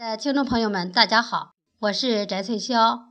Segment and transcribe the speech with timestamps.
[0.00, 3.08] 的听众朋友们，大家好，我是翟翠霄，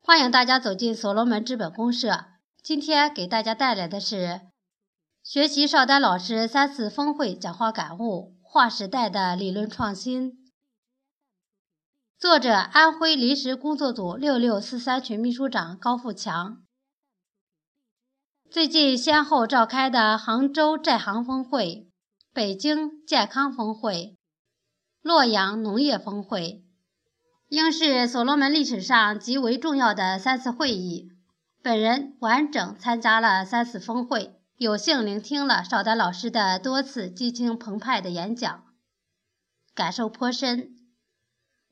[0.00, 2.24] 欢迎大家走进所罗门资本公社。
[2.62, 4.40] 今天给大家带来的是
[5.22, 10.50] 学习邵丹老师三次峰会讲话感悟，划时代的理论创新。
[12.18, 16.62] 作者：安徽临时工作组六六四三群秘书长高富强。
[18.50, 21.90] 最近先后召开的杭州债行峰会、
[22.32, 24.13] 北京健康峰会。
[25.04, 26.64] 洛阳农业峰会
[27.50, 31.10] 应是所罗门历史上极为重要的三次会议。
[31.62, 38.64] 本人完整参加了三次峰会，有幸聆听了邵丹老师的多次激情澎湃的演讲，
[39.74, 40.74] 感受颇深。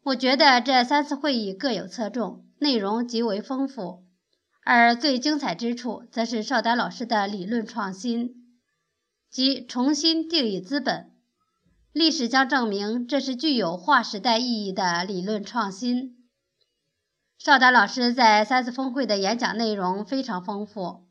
[0.02, 4.04] 我觉得这三次会议各有侧重，内容极为丰富，
[4.62, 8.58] 而最精彩之处则是邵丹老师的理论创新，
[9.30, 11.11] 即重新定义资本。
[11.92, 16.26] 历史将证明，这是具有划时代意义的理论创新。
[17.36, 21.06] 邵丹老师在三次峰会的演讲内容非常丰富，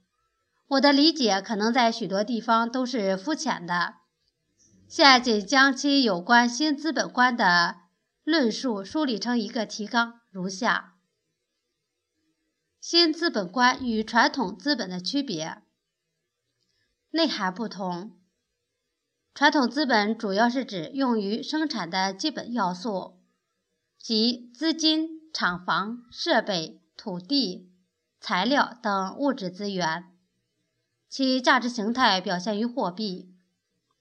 [0.68, 3.96] 我的理解可能在许多地方都是肤浅的。
[4.88, 7.76] 现仅将其有关新资本观的
[8.24, 10.96] 论述梳理成一个提纲，如下：
[12.80, 15.62] 新资本观与传统资本的区别，
[17.12, 18.18] 内涵不同。
[19.34, 23.18] 传统资本主要是指用于生产的基本要素，
[23.98, 27.72] 即资金、厂房、设备、土地、
[28.20, 30.12] 材料等物质资源，
[31.08, 33.34] 其价值形态表现于货币。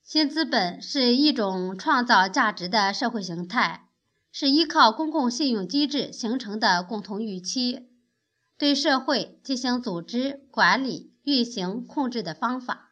[0.02, 3.88] 新资本是一种创造价值的社会形态，
[4.32, 7.88] 是依靠公共信用机制形成的共同预期，
[8.58, 12.89] 对社会进行组织、管理、运行、控制的方法。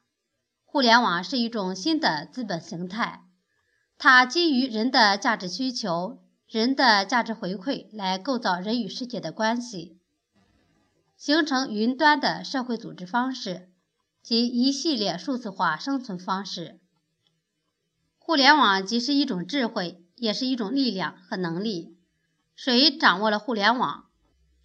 [0.71, 3.25] 互联网是一种新的资本形态，
[3.97, 9.97] 它基于人的价值需求、人的价值回馈来构造人与世界的关系，
[11.17, 13.71] 形成云端的社会组织方式
[14.23, 16.79] 及一系列数字化生存方式。
[18.19, 21.97] 互联网既是一种智慧，也是一种力量和能力。
[22.55, 24.05] 谁掌握了互联网，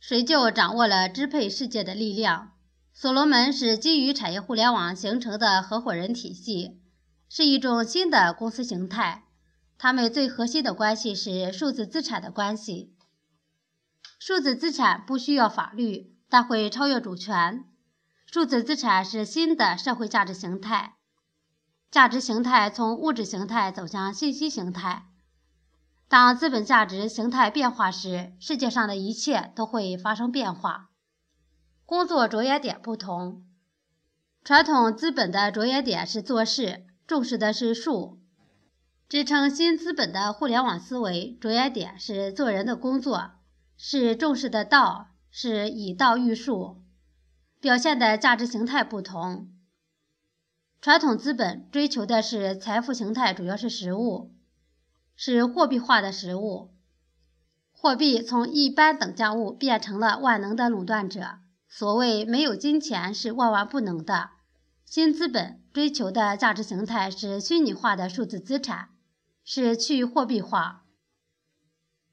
[0.02, 2.53] 谁就掌握了支配世界的力量。
[2.94, 6.80] 所罗门是基于产业互联网形成的合伙人体系，
[7.28, 9.26] 是一种新的公司形态。
[9.80, 12.94] 它们最核心的关系是数字资产的关系。
[14.20, 17.66] 数字资产不需要法律，但会超越主权。
[18.28, 20.96] 数字资产是新的社会价值形态，
[21.92, 25.08] 价值形态从物质形态走向信息形态。
[26.08, 30.92] 当资本价值形态变化时，世界上的一切都会发生变化。
[31.85, 33.44] 工作着眼点不同，
[34.44, 38.17] 传统资本的着眼点是做事，重视的是数；
[39.09, 43.31] 支撑新资本的互联网思维着眼点是做人的工作，
[43.77, 46.81] 是重视的道，是以道育术，
[47.59, 49.50] 表现的价值形态不同。
[50.81, 54.33] 传统资本追求的是财富形态，主要是实物，
[55.15, 56.73] 是货币化的实物，
[57.71, 61.39] 货币从一般等价物变成了万能的垄断者。
[61.75, 64.29] 所谓没有金钱是万万不能的。
[64.85, 68.89] 新资本追求的价值形态是虚拟化的数字资产，
[69.44, 70.85] 是去货币化。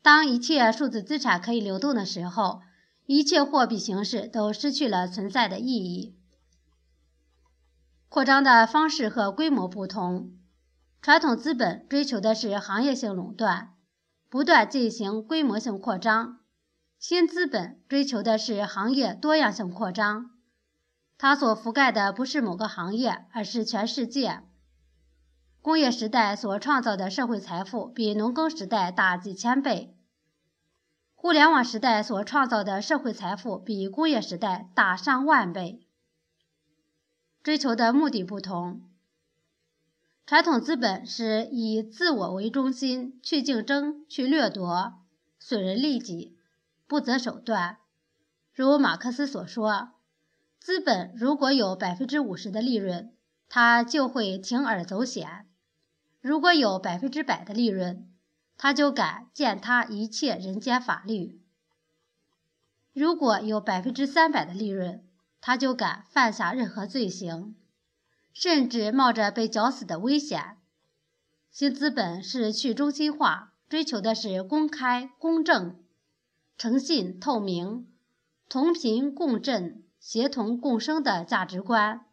[0.00, 2.62] 当一切数字资产可以流动的时候，
[3.04, 6.16] 一切货币形式都失去了存在的意义。
[8.08, 10.38] 扩张的方式和规模不同，
[11.02, 13.74] 传统资本追求的是行业性垄断，
[14.30, 16.39] 不断进行规模性扩张。
[17.00, 20.32] 新资本追求的是行业多样性扩张，
[21.16, 24.42] 它所覆盖的不是某个行业，而是全世界。
[25.62, 29.96] 工业时代所创造的社会财富比农耕时代大几千倍，
[31.14, 35.80] 互联网时代所创造的社会财富比工业时代大上万倍。
[37.42, 38.82] 追求的目的不同，
[40.26, 44.98] 传统资本是以自我为中心，去竞争，去掠夺，
[45.38, 46.36] 损人利己。
[46.90, 47.76] 不择手段，
[48.52, 49.92] 如马克思所说
[50.58, 53.12] ：“资本如果有百分之五十的利润，
[53.48, 55.46] 它就会铤而走险；
[56.20, 58.10] 如果有百分之百的利润，
[58.56, 61.38] 他就敢践踏一切人间法律；
[62.92, 65.04] 如果有百分之三百的利润，
[65.40, 67.54] 他就敢犯下任何罪行，
[68.32, 70.56] 甚至冒着被绞死的危险。”
[71.52, 75.78] 新资本是去中心化，追求的是公开、公正。
[76.60, 77.86] 诚信、透明、
[78.46, 82.04] 同频共振、协同共生的价值观，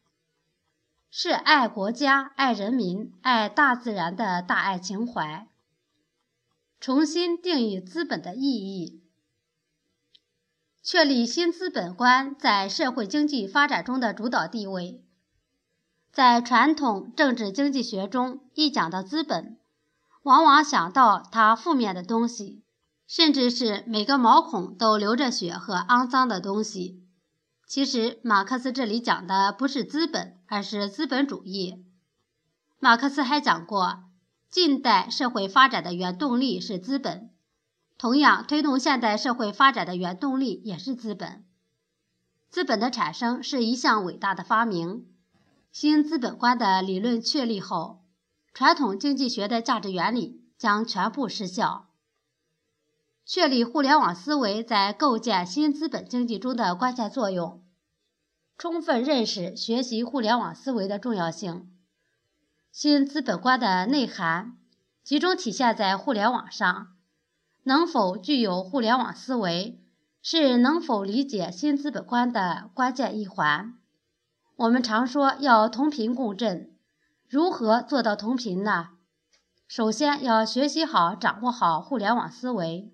[1.12, 5.50] 是爱国家、爱人民、爱大自然的大爱情怀。
[6.80, 9.04] 重新定义资本的意义，
[10.82, 15.04] 确立新资本观在社会经济发展中的主导地位。
[16.14, 19.60] 在传统政治经济学中，一讲到资本，
[20.24, 22.64] 往往想到它负面的东西，
[23.08, 27.02] 甚至是每个毛孔都流着血和肮脏的东西。
[27.66, 31.86] 其实，马克思这里讲的不是资本，而是资本主义。
[32.80, 34.04] 马克思还讲过，
[34.50, 37.30] 近代社会发展的原动力是资本，
[37.98, 41.46] 同样推动现代社会发展的原动力也是资本。
[42.50, 45.06] 资本的产生是一项伟大的发明。
[45.72, 48.04] 新资本观的理论确立后，
[48.54, 51.87] 传统经济学的价值原理将全部失效。
[53.30, 57.62] 确立互联网思维在构建新资本经济中的关键作用，
[58.58, 61.70] 充分认识学习互联网思维的重要性。
[62.72, 64.56] 新资本观的内涵
[65.04, 66.88] 集中体现在互联网上。
[67.64, 69.78] 能否具有互联网思维，
[70.22, 73.74] 是能否理解新资本观的关键一环。
[74.56, 76.72] 我们常说要同频共振，
[77.28, 78.92] 如何做到同频呢？
[79.68, 82.94] 首先要学习好、掌握好互联网思维。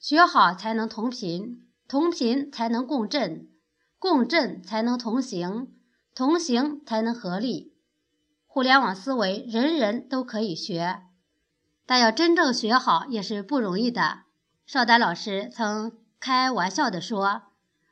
[0.00, 3.50] 学好才能同频，同频才能共振，
[3.98, 5.74] 共振才能同行，
[6.14, 7.74] 同行才能合力。
[8.46, 11.02] 互联网思维人人都可以学，
[11.84, 14.22] 但要真正学好也是不容易的。
[14.64, 17.42] 邵丹老师曾开玩笑地说：“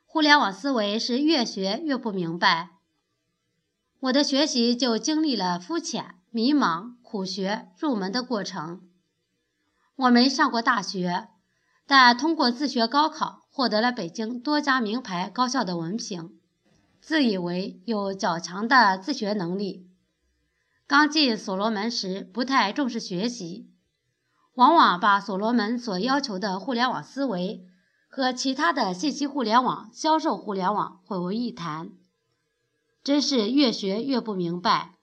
[0.09, 2.71] 互联网思维是越学越不明白。”
[4.01, 8.89] 我的学习就经历了肤浅、迷茫、苦学、入门的过程。
[9.97, 11.29] 我没上过大学。
[11.91, 16.39] 但通过自学高考，获得了北京多家名牌高校的文凭，
[17.01, 19.89] 自以为有较强的自学能力。
[20.87, 23.71] 刚进所罗门时，不太重视学习，
[24.53, 27.65] 往往把所罗门所要求的互联网思维
[28.07, 31.93] 和其他的信息互联网、销售互联网混为一谈，
[33.03, 34.98] 真是越学越不明白。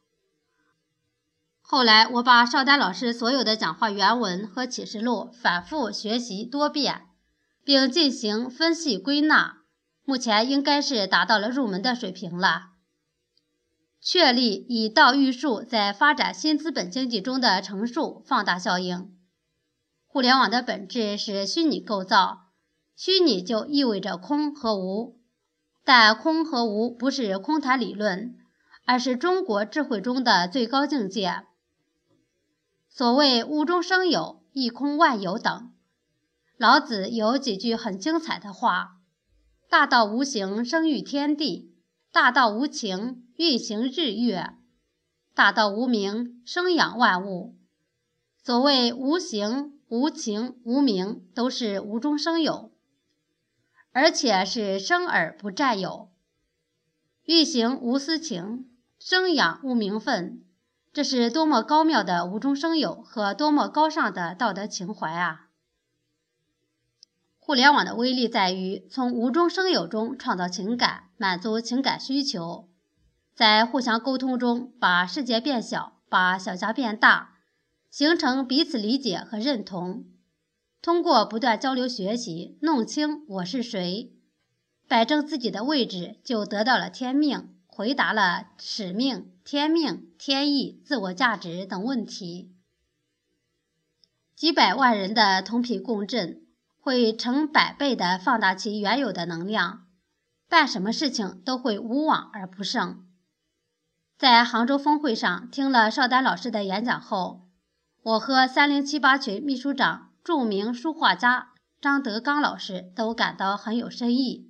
[1.68, 7.08] 后来，我把邵丹老师所有的讲话原文和启示录反复学习多遍，
[7.64, 9.58] 并进行分析归纳，
[10.04, 12.68] 目前应该是达到了入门的水平了。
[14.00, 19.12] 确立以道育术在发展新资本经济中的乘数放大效应。
[20.06, 22.52] 互联网的本质是虚拟构造，
[22.96, 25.18] 虚拟就意味着空和无，
[25.84, 28.36] 但空和无不是空谈理论，
[28.86, 31.42] 而是中国智慧中的最高境界。
[32.98, 35.74] 所谓“无中生有，一空万有”等，
[36.56, 39.02] 老子有几句很精彩的话
[39.70, 41.74] ：“大道无形，生育天地；
[42.14, 44.54] 大道无情，运行日月；
[45.34, 47.58] 大道无名，生养万物。”
[48.42, 52.72] 所谓“无形、无情、无名”，都是无中生有，
[53.92, 56.08] 而且是生而不占有；
[57.26, 60.45] 运行无私情，生养无名分。
[60.96, 65.50] 这是多么高妙的无中生有和多么高尚的道德情怀啊！
[67.38, 72.70] 互联网的威力在于从无中生有中创造情感，满足情感需求，
[73.34, 77.40] 在互相沟通中把世界变小，把小家变大，
[77.92, 80.06] 形成彼此理解和认同。
[80.82, 84.14] 通过不断交流学习，弄清我是谁，
[84.88, 87.54] 摆正自己的位置，就得到了天命。
[87.76, 92.56] 回答了使命、天命、天意、自我价值等问题。
[94.34, 96.42] 几百万人的同频共振，
[96.80, 99.88] 会成百倍的放大其原有的能量，
[100.48, 103.06] 办什么事情都会无往而不胜。
[104.18, 107.50] 在杭州峰会上听了邵丹老师的演讲后，
[108.04, 111.50] 我和三零七八群秘书长、著名书画家
[111.82, 114.50] 张德刚老师都感到很有深意。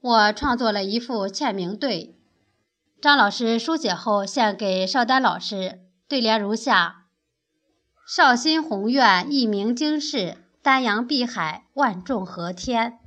[0.00, 2.18] 我创作了一副签名对。
[3.00, 7.06] 张老师书写后献给邵丹老师，对联如下
[8.06, 12.98] ：“绍兴宏愿一鸣惊世，丹阳碧海万众和天。”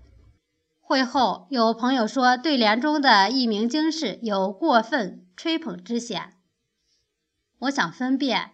[0.81, 6.33] 会后有朋友说对联中的一鸣惊世有过分吹捧之嫌，
[7.59, 8.53] 我想分辨，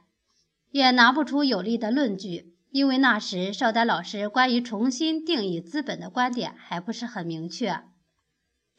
[0.72, 7.84] 也拿不出有力的论据，因为那时邵丹老师关于重新定义资本的观点还不是很明确。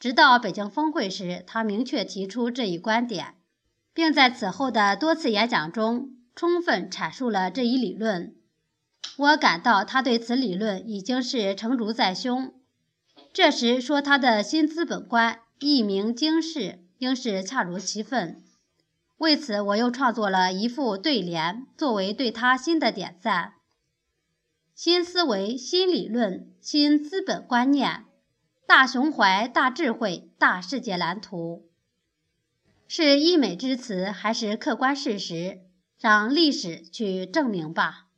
[0.00, 3.34] 直到北京峰会时，他明确提出这一观点，
[3.92, 8.34] 并在此后的多次演讲中充分阐述了这一理论。
[9.18, 12.54] 我感到他对此理论已经是成竹在胸。
[13.34, 18.42] 这时说他的新资本观一鸣惊世，应是恰如其分。
[19.18, 23.52] 为此，我又创作了一副对联，作为对他新的点赞：
[24.74, 28.06] 新思维、新理论、新资本观念，
[28.70, 31.68] 大胸怀、大智慧、大世界蓝图。
[32.86, 35.62] 是溢美之词，还是客观事实？
[35.98, 38.09] 让历史去证明吧。